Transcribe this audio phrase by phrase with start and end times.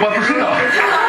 [0.00, 1.07] 我不知道。